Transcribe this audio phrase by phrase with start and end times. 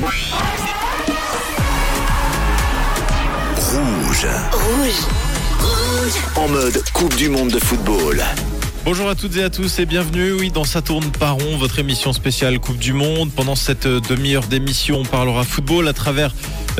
[0.00, 0.26] Rouge.
[4.52, 6.12] Rouge.
[6.36, 8.22] En mode Coupe du Monde de football.
[8.84, 11.80] Bonjour à toutes et à tous et bienvenue oui, dans Ça tourne par rond, votre
[11.80, 13.32] émission spéciale Coupe du Monde.
[13.32, 16.32] Pendant cette demi-heure d'émission, on parlera football à travers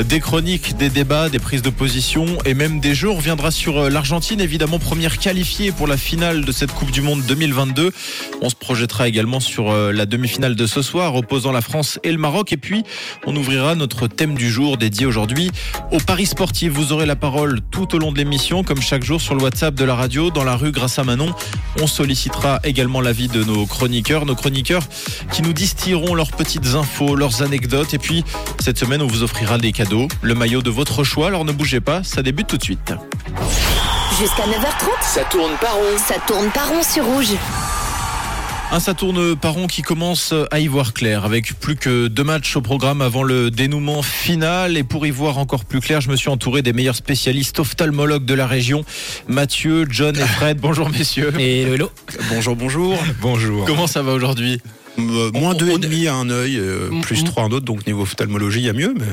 [0.05, 3.11] des chroniques, des débats, des prises de position et même des jeux.
[3.11, 7.01] On reviendra sur euh, l'Argentine, évidemment première qualifiée pour la finale de cette Coupe du
[7.01, 7.93] Monde 2022.
[8.41, 12.13] On se projettera également sur euh, la demi-finale de ce soir, opposant la France et
[12.13, 12.53] le Maroc.
[12.53, 12.85] Et puis,
[13.27, 15.51] on ouvrira notre thème du jour dédié aujourd'hui
[15.91, 16.73] au Paris sportif.
[16.73, 19.75] Vous aurez la parole tout au long de l'émission, comme chaque jour sur le WhatsApp
[19.75, 21.35] de la radio, dans la rue grâce à Manon.
[21.81, 24.87] On sollicitera également l'avis de nos chroniqueurs, nos chroniqueurs
[25.33, 27.95] qui nous distilleront leurs petites infos, leurs anecdotes.
[27.95, 28.25] Et puis,
[28.61, 29.88] cette semaine, on vous offrira des cadeaux
[30.23, 31.29] le maillot de votre choix.
[31.29, 32.93] Alors ne bougez pas, ça débute tout de suite.
[34.21, 35.99] Jusqu'à 9h30, ça tourne par rond.
[35.99, 37.33] Ça tourne par rond sur rouge.
[38.71, 42.25] Un ça tourne par rond qui commence à y voir clair avec plus que deux
[42.25, 44.77] matchs au programme avant le dénouement final.
[44.77, 48.27] Et pour y voir encore plus clair, je me suis entouré des meilleurs spécialistes ophtalmologues
[48.27, 48.85] de la région.
[49.27, 50.59] Mathieu, John et Fred.
[50.61, 51.33] Bonjour messieurs.
[51.39, 51.91] Et hello.
[52.31, 52.99] Bonjour, bonjour.
[53.23, 53.65] Bonjour.
[53.65, 54.61] Comment ça va aujourd'hui?
[54.99, 57.65] Euh, Moins deux et demi à un œil, euh, plus trois un autre.
[57.65, 58.93] Donc niveau ophtalmologie, il y a mieux.
[58.99, 59.07] Mais...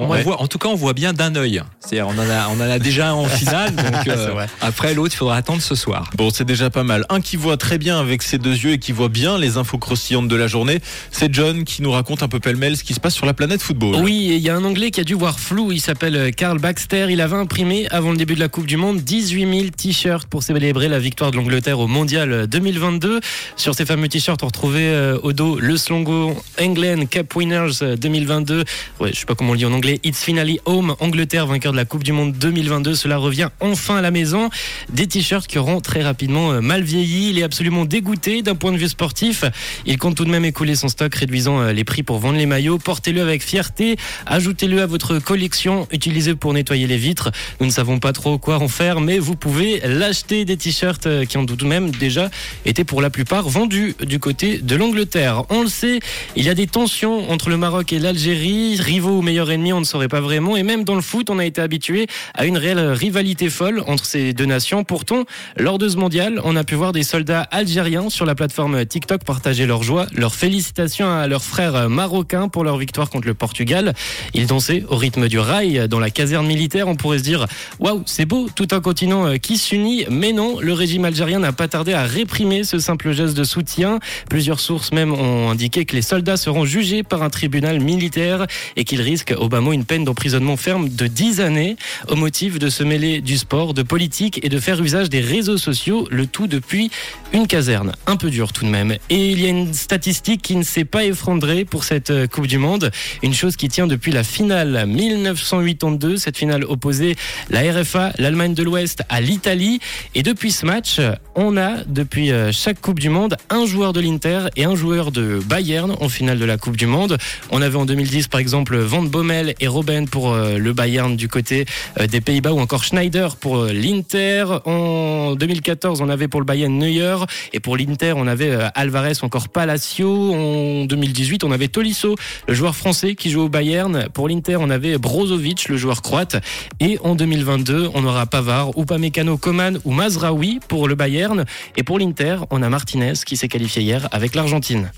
[0.00, 1.62] On voit, en tout cas, on voit bien d'un œil.
[1.80, 3.74] C'est-à-dire, on en a, on en a déjà en finale.
[3.74, 6.10] Donc, euh, après l'autre, il faudra attendre ce soir.
[6.16, 7.04] Bon, c'est déjà pas mal.
[7.08, 9.78] Un qui voit très bien avec ses deux yeux et qui voit bien les infos
[9.78, 13.00] croustillantes de la journée, c'est John qui nous raconte un peu pêle-mêle ce qui se
[13.00, 13.96] passe sur la planète football.
[14.02, 15.72] Oui, il y a un Anglais qui a dû voir flou.
[15.72, 17.06] Il s'appelle euh, Karl Baxter.
[17.10, 20.42] Il avait imprimé avant le début de la Coupe du Monde 18 000 t-shirts pour
[20.42, 23.20] célébrer la victoire de l'Angleterre au Mondial 2022.
[23.56, 28.64] Sur ces fameux t-shirts, on retrouvait euh, au dos le slogan England Cup Winners 2022.
[29.00, 29.89] Ouais, je sais pas comment on le dit en anglais.
[30.04, 32.94] It's finally Home, Angleterre, vainqueur de la Coupe du Monde 2022.
[32.94, 34.50] Cela revient enfin à la maison.
[34.90, 37.30] Des t-shirts qui auront très rapidement euh, mal vieilli.
[37.30, 39.44] Il est absolument dégoûté d'un point de vue sportif.
[39.86, 42.46] Il compte tout de même écouler son stock, réduisant euh, les prix pour vendre les
[42.46, 42.78] maillots.
[42.78, 43.96] Portez-le avec fierté.
[44.26, 45.88] Ajoutez-le à votre collection.
[45.90, 47.30] Utilisez pour nettoyer les vitres.
[47.60, 51.24] Nous ne savons pas trop quoi en faire, mais vous pouvez l'acheter des t-shirts euh,
[51.24, 52.30] qui ont tout de même déjà
[52.64, 55.44] été pour la plupart vendus du côté de l'Angleterre.
[55.50, 56.00] On le sait,
[56.36, 58.76] il y a des tensions entre le Maroc et l'Algérie.
[58.78, 60.56] Rivaux ou meilleurs ennemis, ne saurait pas vraiment.
[60.56, 64.04] Et même dans le foot, on a été habitué à une réelle rivalité folle entre
[64.04, 64.84] ces deux nations.
[64.84, 65.24] Pourtant,
[65.56, 69.24] lors de ce mondial, on a pu voir des soldats algériens sur la plateforme TikTok
[69.24, 73.94] partager leur joie, leurs félicitations à leurs frères marocains pour leur victoire contre le Portugal.
[74.34, 76.88] Ils dansaient au rythme du rail dans la caserne militaire.
[76.88, 77.46] On pourrait se dire,
[77.78, 80.04] waouh, c'est beau, tout un continent euh, qui s'unit.
[80.10, 83.98] Mais non, le régime algérien n'a pas tardé à réprimer ce simple geste de soutien.
[84.28, 88.84] Plusieurs sources même ont indiqué que les soldats seront jugés par un tribunal militaire et
[88.84, 91.76] qu'ils risquent au une peine d'emprisonnement ferme de 10 années
[92.08, 95.58] au motif de se mêler du sport, de politique et de faire usage des réseaux
[95.58, 96.90] sociaux, le tout depuis
[97.32, 97.92] une caserne.
[98.06, 98.96] Un peu dur tout de même.
[99.08, 102.46] Et il y a une statistique qui ne s'est pas effondrée pour cette euh, Coupe
[102.46, 102.90] du Monde,
[103.22, 107.16] une chose qui tient depuis la finale 1982, cette finale opposée
[107.50, 109.80] la RFA, l'Allemagne de l'Ouest à l'Italie.
[110.14, 111.00] Et depuis ce match,
[111.34, 115.12] on a, depuis euh, chaque Coupe du Monde, un joueur de l'Inter et un joueur
[115.12, 117.18] de Bayern en finale de la Coupe du Monde.
[117.50, 121.28] On avait en 2010 par exemple Van Bommel et Robben pour euh, le Bayern du
[121.28, 121.64] côté
[121.98, 124.44] euh, des Pays-Bas ou encore Schneider pour euh, l'Inter.
[124.64, 127.16] En 2014, on avait pour le Bayern Neuer
[127.52, 130.34] et pour l'Inter, on avait Alvarez ou encore Palacio.
[130.34, 132.16] En 2018, on avait Tolisso,
[132.46, 134.08] le joueur français qui joue au Bayern.
[134.12, 136.36] Pour l'Inter, on avait Brozovic, le joueur croate.
[136.80, 141.44] Et en 2022, on aura Pavard, Upamecano, Coman ou Mazraoui pour le Bayern.
[141.76, 144.90] Et pour l'Inter, on a Martinez qui s'est qualifié hier avec l'Argentine.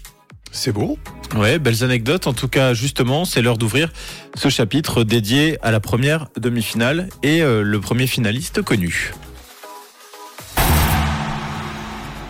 [0.53, 0.99] C'est beau.
[1.35, 2.27] Ouais, belles anecdotes.
[2.27, 3.91] En tout cas, justement, c'est l'heure d'ouvrir
[4.35, 9.13] ce chapitre dédié à la première demi-finale et euh, le premier finaliste connu.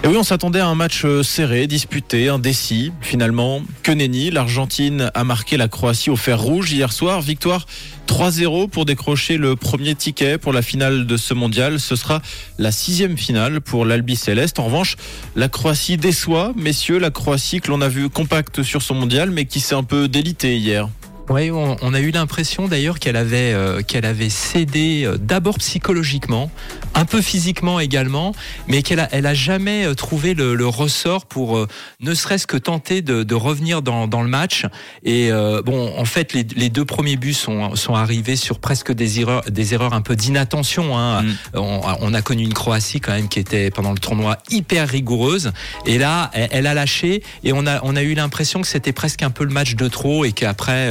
[0.05, 2.93] Et oui, on s'attendait à un match euh, serré, disputé, indécis.
[3.03, 7.21] Finalement, que nenni, l'Argentine a marqué la Croatie au fer rouge hier soir.
[7.21, 7.67] Victoire
[8.09, 11.79] 3-0 pour décrocher le premier ticket pour la finale de ce mondial.
[11.79, 12.21] Ce sera
[12.59, 14.59] la sixième finale pour l'Albi Céleste.
[14.59, 14.97] En revanche,
[15.37, 19.45] la Croatie déçoit, messieurs, la Croatie que l'on a vu compacte sur son mondial, mais
[19.45, 20.89] qui s'est un peu délitée hier.
[21.29, 26.51] Oui, on, a eu l'impression d'ailleurs qu'elle avait, euh, qu'elle avait cédé euh, d'abord psychologiquement,
[26.95, 28.35] un peu physiquement également,
[28.67, 31.67] mais qu'elle a, elle a jamais euh, trouvé le, ressort pour
[32.01, 34.67] ne serait-ce que tenter de, revenir dans, dans, le match.
[35.05, 35.31] Et
[35.65, 39.43] bon, en fait, les, les, deux premiers buts sont, sont arrivés sur presque des erreurs,
[39.51, 40.97] des erreurs un peu d'inattention.
[40.97, 41.23] Hein.
[41.23, 41.35] Mm.
[41.55, 45.53] On, on, a connu une Croatie quand même qui était pendant le tournoi hyper rigoureuse,
[45.85, 49.23] et là, elle, a lâché, et on a, on a eu l'impression que c'était presque
[49.23, 50.91] un peu le match de trop, et qu'après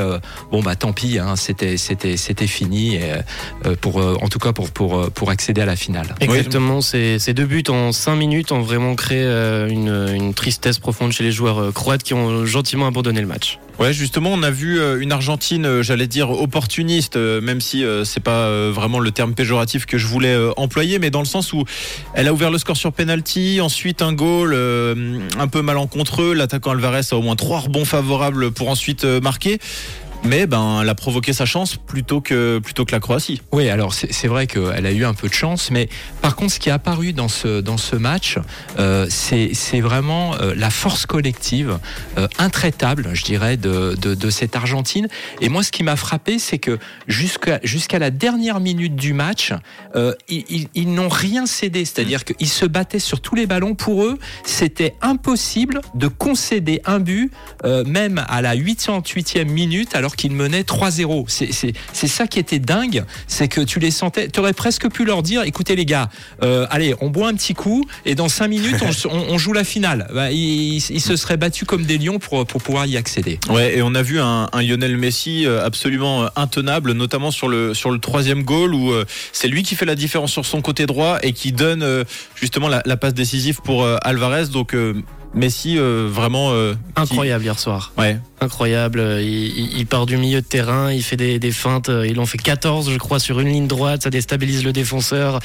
[0.51, 4.53] bon bah tant pis, hein, c'était c'était c'était fini euh, pour euh, en tout cas
[4.53, 6.15] pour pour pour accéder à la finale.
[6.19, 10.79] Exactement, ces, ces deux buts en cinq minutes ont vraiment créé euh, une, une tristesse
[10.79, 13.59] profonde chez les joueurs croates qui ont gentiment abandonné le match.
[13.79, 17.83] Ouais, justement, on a vu euh, une Argentine, euh, j'allais dire opportuniste, euh, même si
[18.03, 21.63] c'est pas vraiment le terme péjoratif que je voulais employer, mais dans le sens où
[22.13, 27.01] elle a ouvert le score sur penalty, ensuite un goal un peu malencontreux, l'attaquant Alvarez
[27.11, 29.59] a au moins trois rebonds favorables pour ensuite marquer
[30.23, 33.41] mais ben, elle a provoqué sa chance plutôt que, plutôt que la Croatie.
[33.51, 35.89] Oui, alors c'est vrai qu'elle a eu un peu de chance, mais
[36.21, 38.37] par contre, ce qui est apparu dans ce, dans ce match,
[38.79, 41.79] euh, c'est vraiment euh, la force collective
[42.17, 45.07] euh, intraitable, je dirais, de, de, de, cette Argentine.
[45.41, 46.77] Et moi, ce qui m'a frappé, c'est que
[47.07, 49.53] jusqu'à jusqu'à la dernière minute du match,
[49.95, 53.75] euh, ils, ils, n'ont rien cédé, c'est-à-dire qu'ils se battaient sur tous les ballons.
[53.75, 57.31] Pour eux, c'était impossible de concéder un but,
[57.65, 61.25] euh, même à la 88e minute, alors qu'il menait 3-0.
[61.27, 65.23] C'est ça qui était dingue, c'est que tu les sentais, tu aurais presque pu leur
[65.23, 66.09] dire, écoutez les gars,
[66.43, 70.07] euh, allez, on boit un petit coup et dans 5 minutes on, joue la finale.
[70.13, 73.39] Bah, ils, se seraient battus comme des lions pour, pour pouvoir y accéder.
[73.49, 77.73] Ouais, et on a vu un, Lionel Messi euh, absolument euh, intenable, notamment sur le
[77.73, 78.93] sur le troisième goal où
[79.31, 81.85] c'est lui qui fait la différence sur son côté droit et qui donne
[82.35, 84.47] justement la, la passe décisive pour Alvarez.
[84.47, 84.75] Donc
[85.33, 86.53] Messi vraiment
[86.95, 87.93] incroyable hier soir.
[87.97, 89.01] Ouais, incroyable.
[89.21, 91.89] Il, part du milieu de terrain, il fait des, des, feintes.
[92.05, 94.03] Il en fait 14, je crois, sur une ligne droite.
[94.03, 95.39] Ça déstabilise le défenseur.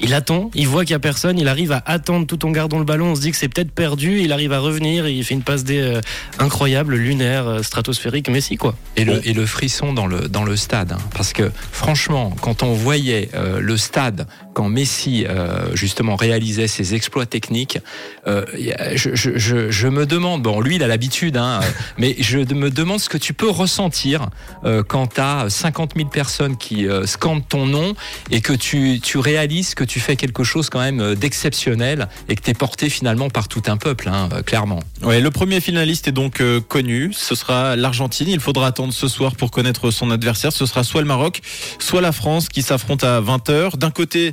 [0.00, 1.38] Il attend, il voit qu'il n'y a personne.
[1.38, 3.12] Il arrive à attendre tout en gardant le ballon.
[3.12, 4.20] On se dit que c'est peut-être perdu.
[4.20, 5.08] Il arrive à revenir.
[5.08, 6.00] il fait une passe des, euh,
[6.38, 8.28] incroyable, lunaire, euh, stratosphérique.
[8.28, 8.74] Messi, quoi.
[8.96, 10.92] Et le, et le frisson dans le, dans le stade.
[10.92, 10.98] Hein.
[11.14, 15.26] parce que, franchement, quand on voyait euh, le stade, quand Messi,
[15.74, 17.78] justement, réalisait ses exploits techniques,
[18.26, 21.60] je, je, je, je, me demande, bon, lui, il a l'habitude, hein,
[21.98, 24.28] mais je me demande ce que tu peux ressentir
[24.64, 27.94] euh, quand tu as 50 000 personnes qui euh, scandent ton nom
[28.30, 32.34] et que tu, tu réalises que tu fais quelque chose quand même euh, d'exceptionnel et
[32.34, 34.80] que tu es porté finalement par tout un peuple, hein, clairement.
[35.02, 38.28] Ouais, le premier finaliste est donc connu, ce sera l'Argentine.
[38.28, 40.52] Il faudra attendre ce soir pour connaître son adversaire.
[40.52, 41.40] Ce sera soit le Maroc,
[41.78, 43.76] soit la France qui s'affrontent à 20h.
[43.76, 44.32] D'un côté,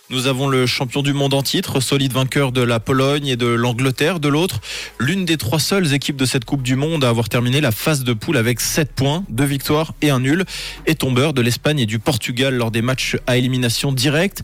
[0.11, 3.47] nous avons le champion du monde en titre, solide vainqueur de la Pologne et de
[3.47, 4.19] l'Angleterre.
[4.19, 4.59] De l'autre,
[4.99, 8.03] l'une des trois seules équipes de cette Coupe du Monde à avoir terminé la phase
[8.03, 10.43] de poule avec 7 points, 2 victoires et un nul.
[10.85, 14.43] Et tombeur de l'Espagne et du Portugal lors des matchs à élimination directe.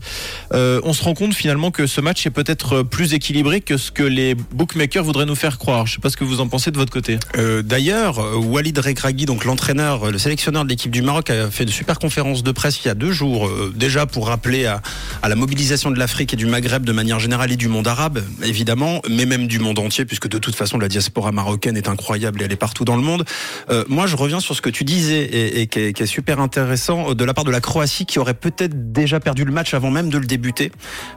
[0.52, 3.90] Euh, on se rend compte finalement que ce match est peut-être plus équilibré que ce
[3.90, 5.86] que les bookmakers voudraient nous faire croire.
[5.86, 7.18] Je ne sais pas ce que vous en pensez de votre côté.
[7.36, 11.66] Euh, D'ailleurs, euh, Walid Regragui, donc l'entraîneur, le sélectionneur de l'équipe du Maroc, a fait
[11.66, 14.80] de super conférences de presse il y a deux jours, déjà pour rappeler à,
[15.22, 18.22] à la mobilisation de l'Afrique et du Maghreb de manière générale et du monde arabe,
[18.44, 22.40] évidemment, mais même du monde entier, puisque de toute façon la diaspora marocaine est incroyable
[22.40, 23.24] et elle est partout dans le monde.
[23.68, 27.14] Euh, moi, je reviens sur ce que tu disais et, qui, est, super intéressant euh,
[27.14, 30.10] de la part de la Croatie qui aurait peut-être déjà perdu le match avant même
[30.10, 30.70] de le débuter.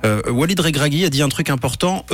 [0.05, 2.05] Euh, Walid Regragui a dit un truc important.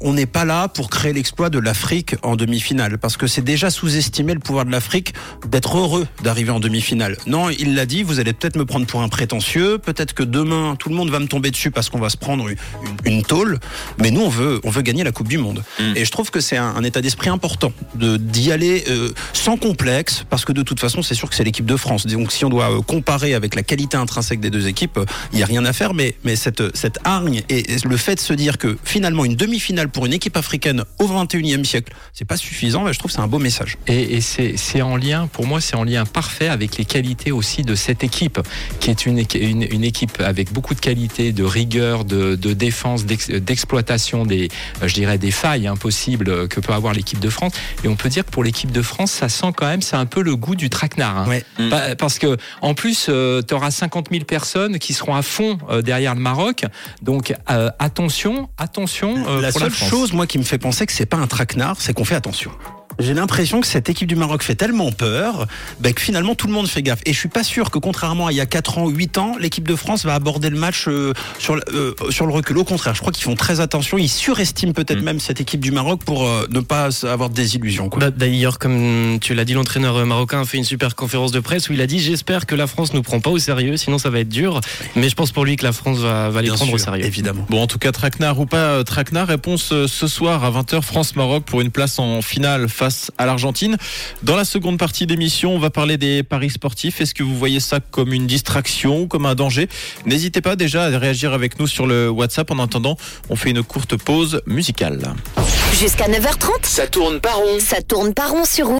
[0.00, 3.70] On n'est pas là pour créer l'exploit de l'Afrique en demi-finale, parce que c'est déjà
[3.70, 5.14] sous-estimer le pouvoir de l'Afrique
[5.46, 7.16] d'être heureux d'arriver en demi-finale.
[7.26, 8.02] Non, il l'a dit.
[8.02, 9.78] Vous allez peut-être me prendre pour un prétentieux.
[9.78, 12.48] Peut-être que demain tout le monde va me tomber dessus parce qu'on va se prendre
[12.48, 12.56] une,
[13.04, 13.58] une, tôle,
[13.98, 15.62] mais nous on veut on veut gagner la Coupe du Monde.
[15.78, 15.96] Mm.
[15.96, 19.56] Et je trouve que c'est un, un, état d'esprit important de d'y aller euh, sans
[19.56, 22.06] complexe parce que de toute façon c'est sûr que c'est l'équipe de France.
[22.06, 24.98] Donc si on doit euh, comparer avec la qualité intrinsèque des deux équipes,
[25.32, 25.92] il n'y a rien à faire.
[25.92, 29.88] Mais mais cette cette hargne et, le fait de se dire que finalement une demi-finale
[29.88, 32.90] pour une équipe africaine au 21e siècle, c'est pas suffisant.
[32.90, 33.76] je trouve c'est un beau message.
[33.86, 37.62] Et, et c'est en lien pour moi c'est en lien parfait avec les qualités aussi
[37.62, 38.40] de cette équipe
[38.78, 44.24] qui est une, une, une équipe avec beaucoup de qualités de rigueur, de, défense, d'exploitation
[44.24, 44.48] des,
[44.82, 47.52] euh, je dirais, des failles impossibles que peut avoir l'équipe de France.
[47.84, 50.06] Et on peut dire que pour l'équipe de France, ça sent quand même, c'est un
[50.06, 51.28] peu le goût du traquenard.
[51.28, 51.40] Hein.
[51.58, 51.94] Mm.
[51.98, 55.82] Parce que en plus, euh, tu auras 50 000 personnes qui seront à fond euh,
[55.82, 56.64] derrière le Maroc.
[57.02, 57.34] Donc
[57.78, 59.40] attention, attention.
[59.40, 62.04] la seule chose, moi, qui me fait penser que c'est pas un traquenard, c'est qu'on
[62.04, 62.50] fait attention
[62.98, 65.46] j'ai l'impression que cette équipe du Maroc fait tellement peur
[65.78, 67.00] bah, que finalement tout le monde fait gaffe.
[67.06, 69.36] Et je suis pas sûr que contrairement à il y a 4 ans, 8 ans,
[69.38, 72.58] l'équipe de France va aborder le match euh, sur, euh, sur le recul.
[72.58, 73.98] Au contraire, je crois qu'ils font très attention.
[73.98, 75.04] Ils surestiment peut-être mm.
[75.04, 77.88] même cette équipe du Maroc pour euh, ne pas avoir des illusions.
[77.96, 81.68] Bah, D'ailleurs, comme tu l'as dit, l'entraîneur marocain a fait une super conférence de presse
[81.68, 84.10] où il a dit J'espère que la France nous prend pas au sérieux, sinon ça
[84.10, 84.60] va être dur.
[84.96, 87.04] Mais je pense pour lui que la France va, va les prendre au sérieux.
[87.04, 87.46] Évidemment.
[87.48, 91.60] Bon, en tout cas, Traquenard ou pas Traquenard, réponse ce soir à 20h France-Maroc pour
[91.60, 93.76] une place en finale face à l'Argentine.
[94.22, 97.02] Dans la seconde partie d'émission, on va parler des paris sportifs.
[97.02, 99.68] Est-ce que vous voyez ça comme une distraction, comme un danger?
[100.06, 102.50] N'hésitez pas déjà à réagir avec nous sur le WhatsApp.
[102.50, 102.96] En attendant,
[103.28, 105.12] on fait une courte pause musicale.
[105.78, 107.58] Jusqu'à 9h30 Ça tourne par rond.
[107.60, 108.68] Ça tourne par rond sur